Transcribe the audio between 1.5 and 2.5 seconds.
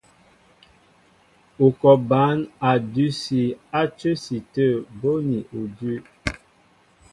Ú kɔ bǎn